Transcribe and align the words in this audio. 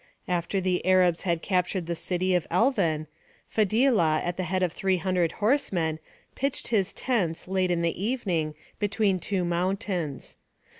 After 0.27 0.59
the 0.59 0.83
Arabs 0.83 1.21
had 1.29 1.43
captured 1.43 1.85
the 1.85 1.95
city 1.95 2.33
of 2.33 2.49
Elvan, 2.49 3.05
Fadhilah, 3.55 4.21
at 4.23 4.35
the 4.35 4.45
head 4.45 4.63
of 4.63 4.73
three 4.73 4.97
hundred 4.97 5.33
horsemen, 5.33 5.99
pitched 6.33 6.69
his 6.69 6.91
tents, 6.91 7.47
late 7.47 7.69
in 7.69 7.83
the 7.83 8.03
evening, 8.03 8.55
between 8.79 9.19
two 9.19 9.45
mountains. 9.45 10.37